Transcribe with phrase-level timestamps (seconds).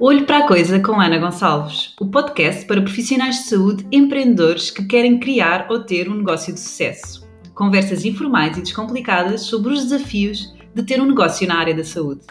[0.00, 4.86] Olho para a Coisa com Ana Gonçalves, o podcast para profissionais de saúde empreendedores que
[4.86, 7.28] querem criar ou ter um negócio de sucesso.
[7.54, 12.26] Conversas informais e descomplicadas sobre os desafios de ter um negócio na área da saúde.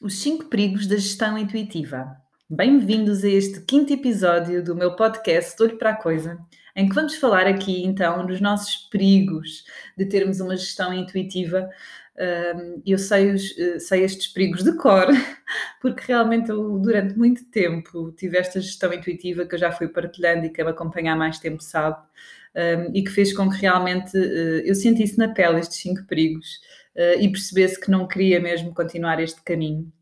[0.00, 2.16] Os 5 perigos da gestão intuitiva.
[2.48, 6.38] Bem-vindos a este quinto episódio do meu podcast Olho para a Coisa,
[6.78, 9.64] em que vamos falar aqui então dos nossos perigos
[9.96, 11.68] de termos uma gestão intuitiva
[12.84, 15.06] eu sei, os, eh, sei estes perigos de cor,
[15.80, 20.46] porque realmente eu, durante muito tempo, tive esta gestão intuitiva que eu já fui partilhando
[20.46, 21.96] e que me acompanha há mais tempo sabe,
[22.92, 26.60] e que fez com que realmente eh, eu sentisse na pele estes cinco perigos
[26.96, 29.92] eh, e percebesse que não queria mesmo continuar este caminho.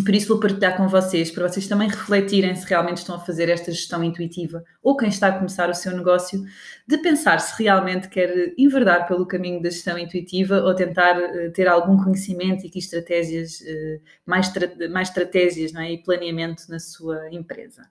[0.00, 3.50] Por isso vou partilhar com vocês, para vocês também refletirem se realmente estão a fazer
[3.50, 6.42] esta gestão intuitiva ou quem está a começar o seu negócio,
[6.88, 11.68] de pensar se realmente quer enverdar pelo caminho da gestão intuitiva ou tentar uh, ter
[11.68, 14.50] algum conhecimento e que estratégias, uh, mais,
[14.90, 15.92] mais estratégias é?
[15.92, 17.82] e planeamento na sua empresa.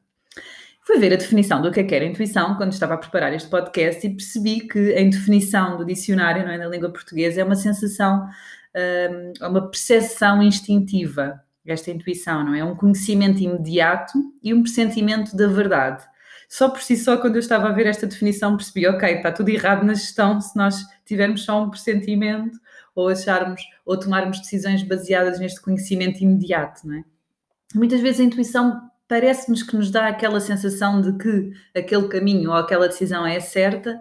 [0.87, 3.47] Fui ver a definição do que é que era intuição quando estava a preparar este
[3.47, 7.55] podcast e percebi que em definição do dicionário, não é, na língua portuguesa, é uma
[7.55, 8.27] sensação,
[8.75, 12.63] uh, uma percepção instintiva esta intuição, não é?
[12.63, 16.03] Um conhecimento imediato e um pressentimento da verdade.
[16.49, 19.49] Só por si só, quando eu estava a ver esta definição, percebi, ok, está tudo
[19.49, 22.59] errado na gestão se nós tivermos só um pressentimento
[22.93, 27.03] ou acharmos ou tomarmos decisões baseadas neste conhecimento imediato, não é?
[27.73, 32.55] Muitas vezes a intuição parece-nos que nos dá aquela sensação de que aquele caminho ou
[32.57, 33.99] aquela decisão é certa,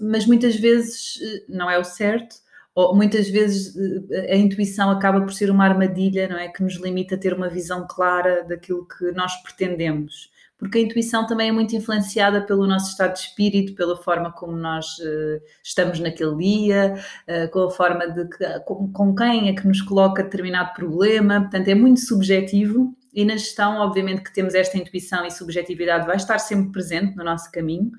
[0.00, 2.36] mas muitas vezes eh, não é o certo
[2.74, 3.74] ou muitas vezes
[4.10, 6.48] eh, a intuição acaba por ser uma armadilha, não é?
[6.48, 10.30] Que nos limita a ter uma visão clara daquilo que nós pretendemos.
[10.58, 14.56] Porque a intuição também é muito influenciada pelo nosso estado de espírito, pela forma como
[14.56, 16.94] nós uh, estamos naquele dia,
[17.28, 21.40] uh, com a forma de que, com, com quem é que nos coloca determinado problema.
[21.40, 26.16] Portanto, é muito subjetivo e na gestão, obviamente, que temos esta intuição e subjetividade vai
[26.16, 27.90] estar sempre presente no nosso caminho,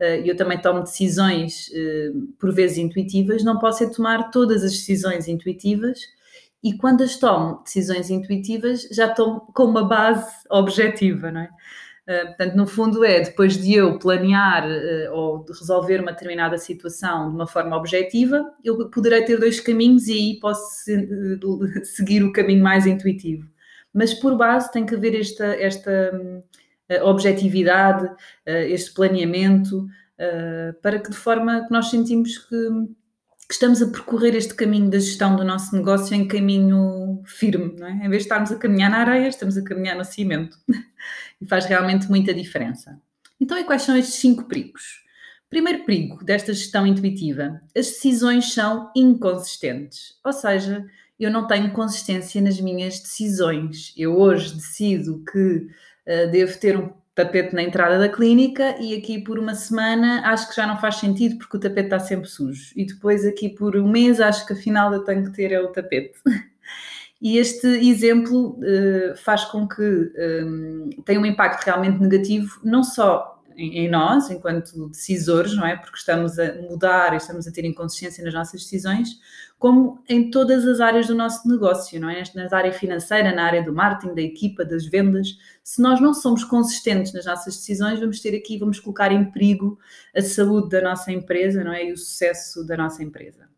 [0.00, 4.72] e eu também tomo decisões eh, por vezes intuitivas, não posso é tomar todas as
[4.72, 6.00] decisões intuitivas
[6.62, 11.50] e quando as tomo decisões intuitivas já tomo com uma base objetiva, não é?
[12.08, 14.66] Uh, portanto, no fundo é depois de eu planear
[15.12, 20.12] ou resolver uma determinada situação de uma forma objetiva, eu poderei ter dois caminhos e
[20.12, 21.38] aí posso se,
[21.84, 23.46] seguir o caminho mais intuitivo.
[23.92, 26.10] Mas por base tem que haver esta, esta
[27.02, 28.08] objetividade,
[28.46, 29.86] este planeamento,
[30.82, 32.56] para que de forma que nós sentimos que,
[33.48, 37.86] que, estamos a percorrer este caminho da gestão do nosso negócio em caminho firme, não
[37.86, 37.92] é?
[37.92, 40.58] Em vez de estarmos a caminhar na areia, estamos a caminhar no cimento.
[41.40, 43.00] e faz realmente muita diferença.
[43.40, 45.02] Então, e quais são estes cinco perigos?
[45.48, 50.86] Primeiro perigo desta gestão intuitiva: as decisões são inconsistentes, ou seja,
[51.18, 53.92] eu não tenho consistência nas minhas decisões.
[53.96, 55.68] Eu hoje decido que
[56.30, 60.56] devo ter um tapete na entrada da clínica e aqui por uma semana acho que
[60.56, 62.72] já não faz sentido porque o tapete está sempre sujo.
[62.76, 65.68] E depois aqui por um mês acho que afinal eu tenho que ter é o
[65.68, 66.14] tapete.
[67.22, 69.82] E este exemplo uh, faz com que
[70.42, 75.76] um, tenha um impacto realmente negativo, não só em, nós, enquanto decisores, não é?
[75.76, 79.20] Porque estamos a mudar e estamos a ter inconsciência nas nossas decisões,
[79.58, 82.22] como em todas as áreas do nosso negócio, não é?
[82.34, 85.36] Na área financeira, na área do marketing, da equipa, das vendas.
[85.62, 89.78] Se nós não somos consistentes nas nossas decisões, vamos ter aqui, vamos colocar em perigo
[90.16, 91.86] a saúde da nossa empresa, não é?
[91.86, 93.48] E o sucesso da nossa empresa.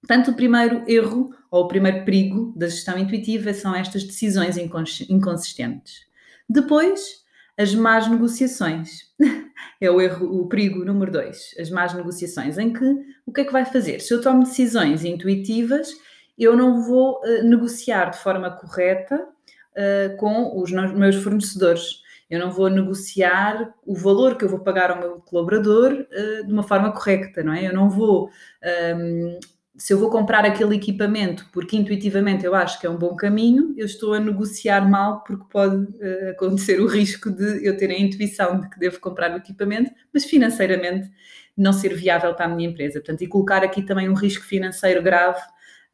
[0.00, 6.06] Portanto, o primeiro erro ou o primeiro perigo da gestão intuitiva são estas decisões inconsistentes.
[6.48, 7.26] Depois,
[7.58, 9.08] as más negociações.
[9.80, 12.84] é o erro, o perigo número dois, as más negociações, em que
[13.26, 14.00] o que é que vai fazer?
[14.00, 15.90] Se eu tomo decisões intuitivas,
[16.38, 22.02] eu não vou uh, negociar de forma correta uh, com os meus fornecedores.
[22.30, 26.52] Eu não vou negociar o valor que eu vou pagar ao meu colaborador uh, de
[26.52, 27.66] uma forma correta, não é?
[27.66, 28.30] Eu não vou um,
[28.62, 29.38] ehm,
[29.78, 33.74] se eu vou comprar aquele equipamento porque intuitivamente eu acho que é um bom caminho,
[33.76, 37.98] eu estou a negociar mal porque pode uh, acontecer o risco de eu ter a
[37.98, 41.08] intuição de que devo comprar o equipamento, mas financeiramente
[41.56, 43.00] não ser viável para a minha empresa.
[43.00, 45.40] Portanto, e colocar aqui também um risco financeiro grave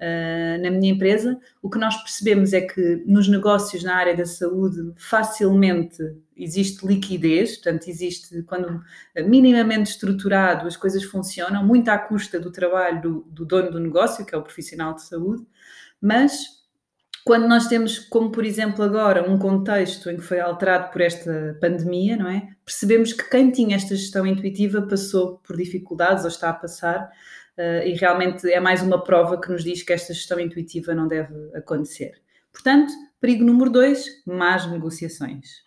[0.04, 1.38] uh, na minha empresa.
[1.62, 5.98] O que nós percebemos é que nos negócios na área da saúde facilmente
[6.36, 8.82] existe liquidez, portanto, existe quando
[9.26, 14.24] minimamente estruturado as coisas funcionam, muito à custa do trabalho do, do dono do negócio,
[14.26, 15.46] que é o profissional de saúde,
[16.00, 16.64] mas
[17.24, 21.56] quando nós temos, como por exemplo agora, um contexto em que foi alterado por esta
[21.58, 22.50] pandemia, não é?
[22.64, 27.10] Percebemos que quem tinha esta gestão intuitiva passou por dificuldades ou está a passar,
[27.56, 31.34] e realmente é mais uma prova que nos diz que esta gestão intuitiva não deve
[31.54, 32.20] acontecer.
[32.52, 35.62] Portanto, perigo número dois, más negociações.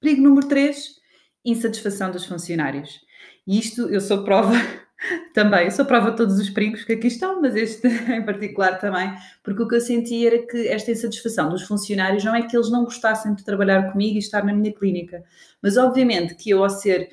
[0.00, 0.96] Perigo número três,
[1.44, 3.00] insatisfação dos funcionários.
[3.46, 4.54] E isto eu sou prova
[5.34, 8.78] também, eu sou prova de todos os perigos que aqui estão, mas este em particular
[8.78, 12.56] também, porque o que eu senti era que esta insatisfação dos funcionários não é que
[12.56, 15.22] eles não gostassem de trabalhar comigo e estar na minha clínica,
[15.62, 17.08] mas obviamente que eu, ao ser,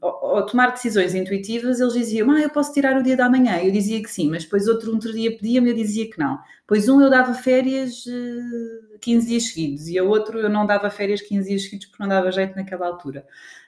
[0.00, 3.70] ao, tomar decisões intuitivas, eles diziam, ah, eu posso tirar o dia da manhã, eu
[3.70, 6.38] dizia que sim, mas depois outro, outro dia pedia-me eu dizia que não.
[6.66, 10.66] Pois um eu dava férias uh, eh, 15 dias seguidos e a outro eu não
[10.66, 13.26] dava férias 15 dias seguidos porque não dava jeito naquela altura.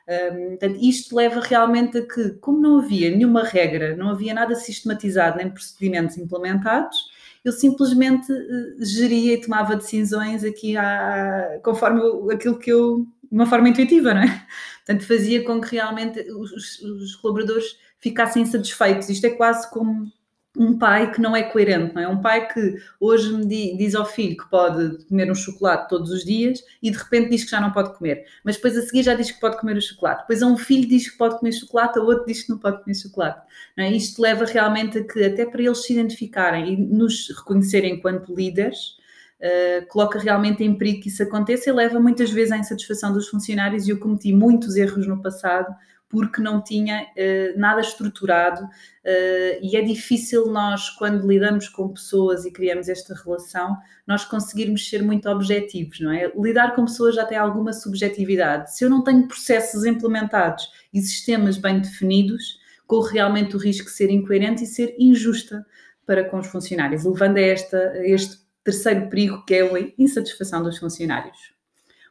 [0.08, 4.54] Um, portanto, isto leva realmente a que, como não havia nenhuma regra, não havia nada
[4.54, 6.96] sistematizado nem procedimentos implementados,
[7.44, 12.02] eu simplesmente uh, geria e tomava decisões aqui à, conforme
[12.32, 14.46] aquilo que eu, de uma forma intuitiva, não é?
[14.84, 19.08] Portanto, fazia com que realmente os, os colaboradores ficassem satisfeitos.
[19.08, 20.10] Isto é quase como
[20.56, 22.08] um pai que não é coerente, não é?
[22.08, 26.24] Um pai que hoje me diz ao filho que pode comer um chocolate todos os
[26.24, 29.14] dias e de repente diz que já não pode comer, mas depois a seguir já
[29.14, 30.22] diz que pode comer o chocolate.
[30.22, 32.82] Depois a um filho diz que pode comer chocolate, a outro diz que não pode
[32.82, 33.46] comer chocolate.
[33.76, 33.90] É?
[33.92, 38.98] Isto leva realmente a que, até para eles se identificarem e nos reconhecerem enquanto líderes,
[39.40, 43.26] Uh, coloca realmente em perigo que isso aconteça e leva muitas vezes à insatisfação dos
[43.26, 45.74] funcionários e eu cometi muitos erros no passado
[46.10, 52.44] porque não tinha uh, nada estruturado uh, e é difícil nós, quando lidamos com pessoas
[52.44, 53.76] e criamos esta relação,
[54.06, 56.30] nós conseguirmos ser muito objetivos, não é?
[56.36, 58.76] Lidar com pessoas já tem alguma subjetividade.
[58.76, 62.58] Se eu não tenho processos implementados e sistemas bem definidos,
[62.88, 65.64] corro realmente o risco de ser incoerente e ser injusta
[66.04, 68.36] para com os funcionários, levando a, esta, a este
[68.70, 71.36] terceiro perigo, que é a insatisfação dos funcionários.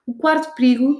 [0.05, 0.99] O quarto perigo,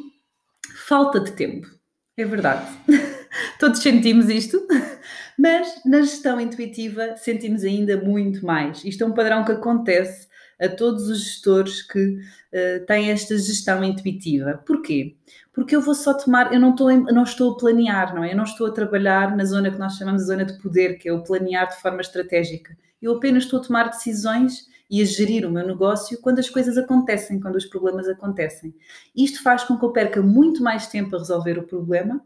[0.88, 1.68] falta de tempo.
[2.16, 2.66] É verdade.
[3.60, 4.66] Todos sentimos isto,
[5.38, 8.84] mas na gestão intuitiva sentimos ainda muito mais.
[8.86, 10.28] Isto é um padrão que acontece
[10.62, 14.62] a todos os gestores que uh, têm esta gestão intuitiva.
[14.66, 15.16] Porquê?
[15.54, 18.34] Porque eu vou só tomar, eu não estou, não estou a planear, não é?
[18.34, 21.08] Eu não estou a trabalhar na zona que nós chamamos de zona de poder, que
[21.08, 22.76] é o planear de forma estratégica.
[23.02, 26.78] Eu apenas estou a tomar decisões e a gerir o meu negócio quando as coisas
[26.78, 28.74] acontecem, quando os problemas acontecem.
[29.16, 32.22] Isto faz com que eu perca muito mais tempo a resolver o problema,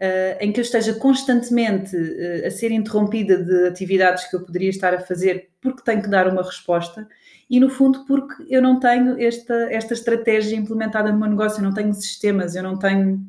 [0.00, 4.70] Uh, em que eu esteja constantemente uh, a ser interrompida de atividades que eu poderia
[4.70, 7.06] estar a fazer porque tenho que dar uma resposta
[7.50, 11.64] e, no fundo, porque eu não tenho esta, esta estratégia implementada no meu negócio, eu
[11.64, 13.20] não tenho sistemas, eu não tenho,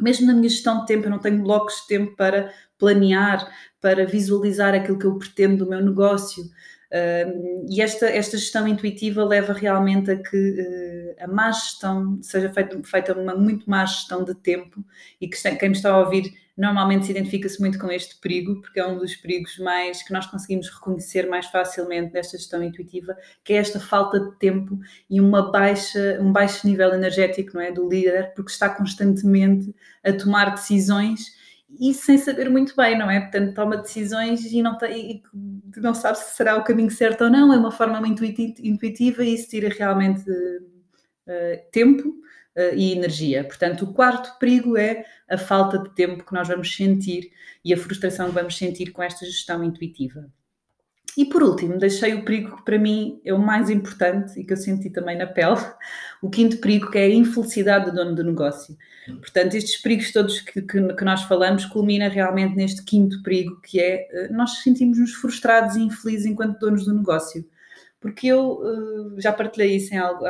[0.00, 3.46] mesmo na minha gestão de tempo, eu não tenho blocos de tempo para planear,
[3.78, 6.44] para visualizar aquilo que eu pretendo do meu negócio.
[6.90, 12.50] Uh, e esta, esta gestão intuitiva leva realmente a que uh, a má gestão seja
[12.50, 14.82] feita, feita uma muito má gestão de tempo
[15.20, 18.80] e que quem me está a ouvir normalmente se identifica-se muito com este perigo, porque
[18.80, 23.52] é um dos perigos mais que nós conseguimos reconhecer mais facilmente nesta gestão intuitiva, que
[23.52, 24.76] é esta falta de tempo
[25.08, 30.12] e uma baixa, um baixo nível energético não é, do líder, porque está constantemente a
[30.12, 31.37] tomar decisões
[31.68, 33.20] e sem saber muito bem, não é?
[33.20, 35.22] Portanto, toma decisões e não, tem,
[35.76, 39.24] e não sabe se será o caminho certo ou não, é uma forma muito intuitiva
[39.24, 43.44] e isso tira realmente uh, tempo uh, e energia.
[43.44, 47.30] Portanto, o quarto perigo é a falta de tempo que nós vamos sentir
[47.64, 50.30] e a frustração que vamos sentir com esta gestão intuitiva.
[51.18, 54.52] E por último, deixei o perigo que para mim é o mais importante e que
[54.52, 55.58] eu senti também na pele,
[56.22, 58.78] o quinto perigo, que é a infelicidade do dono do negócio.
[59.04, 63.80] Portanto, estes perigos todos que, que, que nós falamos culmina realmente neste quinto perigo, que
[63.80, 67.44] é eh, nós sentimos-nos frustrados e infelizes enquanto donos do negócio.
[68.00, 70.24] Porque eu uh, já partilhei isso em, algo,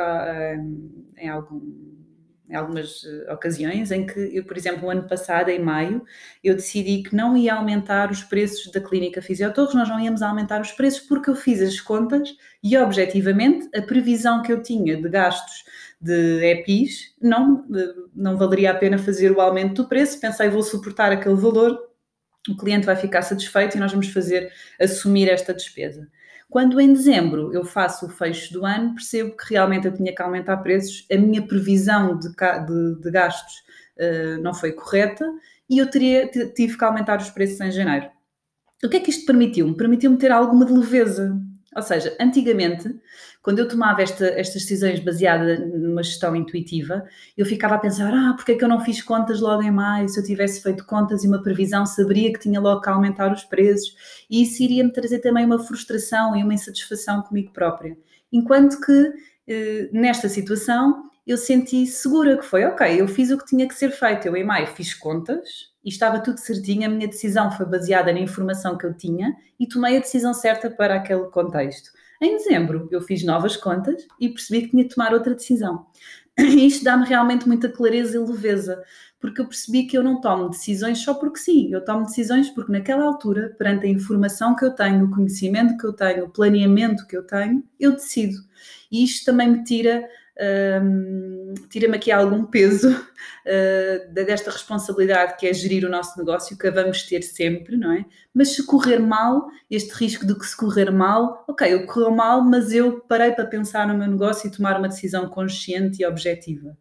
[1.19, 1.98] em algum
[2.49, 6.03] em algumas uh, ocasiões em que eu, por exemplo, o ano passado, em maio,
[6.43, 10.59] eu decidi que não ia aumentar os preços da clínica Fisiotorres, nós não íamos aumentar
[10.59, 15.07] os preços porque eu fiz as contas e, objetivamente, a previsão que eu tinha de
[15.07, 15.63] gastos
[16.01, 20.63] de EPIs não, uh, não valeria a pena fazer o aumento do preço, pensei, vou
[20.63, 21.77] suportar aquele valor,
[22.49, 26.07] o cliente vai ficar satisfeito e nós vamos fazer, assumir esta despesa.
[26.49, 30.21] Quando em dezembro eu faço o fecho do ano, percebo que realmente eu tinha que
[30.21, 33.53] aumentar preços, a minha previsão de, de, de gastos
[33.97, 35.25] uh, não foi correta
[35.69, 38.09] e eu teria, tive que aumentar os preços em janeiro.
[38.83, 39.77] O que é que isto permitiu-me?
[39.77, 41.39] Permitiu-me ter alguma de leveza.
[41.75, 42.99] Ou seja, antigamente,
[43.41, 47.05] quando eu tomava esta, estas decisões baseadas numa gestão intuitiva,
[47.37, 50.09] eu ficava a pensar: ah, porque é que eu não fiz contas logo em maio?
[50.09, 53.43] Se eu tivesse feito contas e uma previsão, saberia que tinha logo que aumentar os
[53.43, 57.97] preços, e isso iria-me trazer também uma frustração e uma insatisfação comigo própria.
[58.31, 59.13] Enquanto que
[59.47, 63.75] eh, nesta situação eu senti segura que foi, ok, eu fiz o que tinha que
[63.75, 64.27] ser feito.
[64.27, 68.19] Eu em maio fiz contas e estava tudo certinho, a minha decisão foi baseada na
[68.19, 71.91] informação que eu tinha e tomei a decisão certa para aquele contexto.
[72.21, 75.85] Em dezembro, eu fiz novas contas e percebi que tinha de tomar outra decisão.
[76.37, 78.83] Isto dá-me realmente muita clareza e leveza,
[79.19, 82.71] porque eu percebi que eu não tomo decisões só porque sim, eu tomo decisões porque
[82.71, 87.07] naquela altura, perante a informação que eu tenho, o conhecimento que eu tenho, o planeamento
[87.07, 88.37] que eu tenho, eu decido.
[88.91, 90.07] E isto também me tira
[90.83, 91.38] um,
[91.69, 97.03] tira-me aqui algum peso uh, desta responsabilidade que é gerir o nosso negócio, que vamos
[97.03, 98.05] ter sempre, não é?
[98.33, 102.41] Mas se correr mal, este risco de que se correr mal, ok, eu correu mal,
[102.41, 106.77] mas eu parei para pensar no meu negócio e tomar uma decisão consciente e objetiva.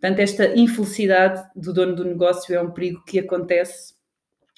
[0.00, 3.94] Portanto, esta infelicidade do dono do negócio é um perigo que acontece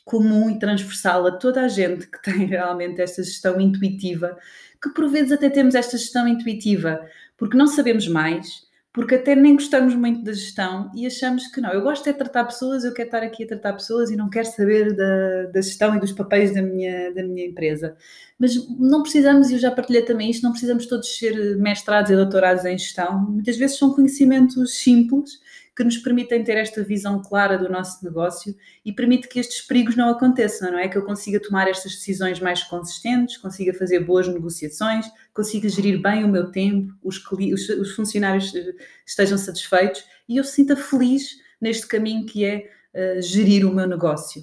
[0.04, 4.36] comum e transversal a toda a gente que tem realmente esta gestão intuitiva,
[4.82, 7.00] que por vezes até temos esta gestão intuitiva
[7.36, 11.72] porque não sabemos mais, porque até nem gostamos muito da gestão e achamos que não,
[11.72, 14.30] eu gosto é de tratar pessoas, eu quero estar aqui a tratar pessoas e não
[14.30, 17.96] quero saber da, da gestão e dos papéis da minha, da minha empresa.
[18.38, 22.14] Mas não precisamos, e eu já partilhei também isto, não precisamos todos ser mestrados e
[22.14, 23.18] doutorados em gestão.
[23.30, 25.40] Muitas vezes são conhecimentos simples
[25.76, 28.54] que nos permitem ter esta visão clara do nosso negócio
[28.84, 30.88] e permite que estes perigos não aconteçam, não é?
[30.88, 36.24] Que eu consiga tomar estas decisões mais consistentes, consiga fazer boas negociações, consiga gerir bem
[36.24, 41.86] o meu tempo, os, os, os funcionários eh, estejam satisfeitos e eu sinta feliz neste
[41.86, 44.42] caminho que é uh, gerir o meu negócio.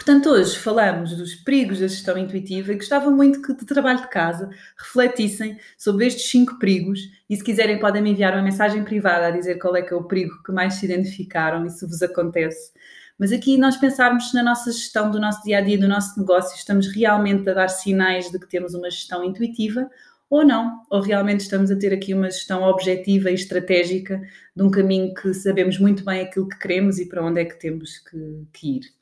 [0.00, 4.08] Portanto, hoje falamos dos perigos da gestão intuitiva e gostava muito que, de trabalho de
[4.08, 9.26] casa, refletissem sobre estes cinco perigos e, se quiserem, podem me enviar uma mensagem privada
[9.26, 12.00] a dizer qual é que é o perigo que mais se identificaram e se vos
[12.00, 12.72] acontece.
[13.18, 16.56] Mas aqui nós pensarmos na nossa gestão do nosso dia a dia, do nosso negócio,
[16.56, 19.86] estamos realmente a dar sinais de que temos uma gestão intuitiva
[20.30, 24.18] ou não, ou realmente estamos a ter aqui uma gestão objetiva e estratégica
[24.56, 27.60] de um caminho que sabemos muito bem aquilo que queremos e para onde é que
[27.60, 28.99] temos que, que ir.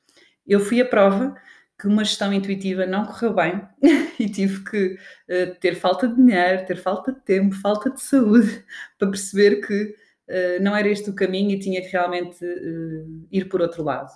[0.49, 1.37] Eu fui a prova
[1.78, 3.62] que uma gestão intuitiva não correu bem
[4.19, 8.64] e tive que uh, ter falta de dinheiro, ter falta de tempo, falta de saúde
[8.99, 9.95] para perceber que
[10.28, 14.11] uh, não era este o caminho e tinha que realmente uh, ir por outro lado.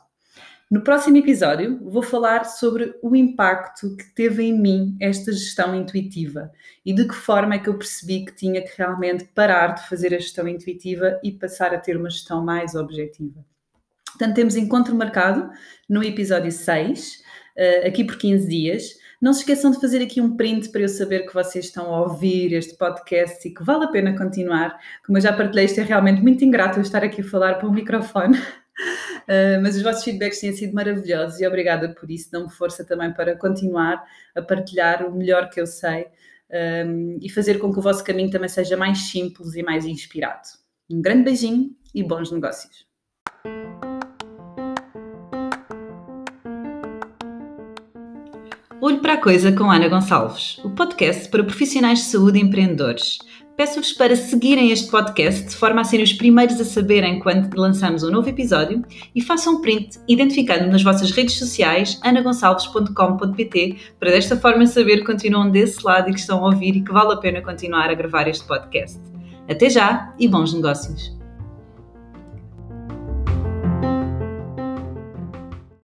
[0.73, 6.51] No próximo episódio, vou falar sobre o impacto que teve em mim esta gestão intuitiva
[6.83, 10.15] e de que forma é que eu percebi que tinha que realmente parar de fazer
[10.15, 13.45] a gestão intuitiva e passar a ter uma gestão mais objetiva.
[14.13, 15.51] Portanto, temos encontro marcado
[15.89, 17.23] no episódio 6,
[17.57, 19.03] eh, aqui por 15 dias.
[19.21, 22.01] Não se esqueçam de fazer aqui um print para eu saber que vocês estão a
[22.03, 24.77] ouvir este podcast e que vale a pena continuar.
[25.07, 27.69] Como eu já partilhei, isto é realmente muito ingrato eu estar aqui a falar para
[27.69, 28.37] um microfone.
[28.37, 32.33] Uh, mas os vossos feedbacks têm sido maravilhosos e obrigada por isso.
[32.33, 34.03] Dão-me força também para continuar
[34.35, 36.07] a partilhar o melhor que eu sei
[36.87, 40.49] um, e fazer com que o vosso caminho também seja mais simples e mais inspirado.
[40.91, 42.92] Um grande beijinho e bons negócios.
[48.85, 53.19] Olho para a Coisa com Ana Gonçalves, o podcast para profissionais de saúde e empreendedores.
[53.57, 58.03] Peço-vos para seguirem este podcast de forma a serem os primeiros a saberem quando lançamos
[58.03, 58.83] um novo episódio
[59.15, 65.07] e façam um print identificando nas vossas redes sociais anagonçalves.com.pt para desta forma saber que
[65.07, 67.95] continuam desse lado e que estão a ouvir e que vale a pena continuar a
[67.95, 68.99] gravar este podcast.
[69.49, 71.22] Até já e bons negócios!